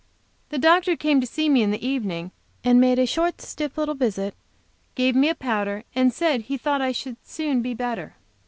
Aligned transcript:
The 0.49 0.57
doctor 0.57 0.95
came 0.95 1.21
to 1.21 1.27
see 1.27 1.47
me 1.47 1.61
in 1.61 1.69
the 1.69 1.87
evening, 1.87 2.31
and 2.63 2.81
made 2.81 2.97
a 2.97 3.05
short, 3.05 3.39
stiff 3.39 3.77
little 3.77 3.93
visit, 3.93 4.33
gave 4.95 5.15
me 5.15 5.29
a 5.29 5.35
powder, 5.35 5.83
and 5.93 6.11
said 6.11 6.43
thought 6.47 6.81
I 6.81 6.91
should 6.91 7.17
soon 7.23 7.61
be 7.61 7.75
better. 7.75 8.15